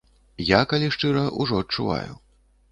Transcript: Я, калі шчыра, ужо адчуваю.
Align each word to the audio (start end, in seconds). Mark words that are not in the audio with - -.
Я, 0.43 0.61
калі 0.71 0.89
шчыра, 0.95 1.27
ужо 1.45 1.61
адчуваю. 1.67 2.13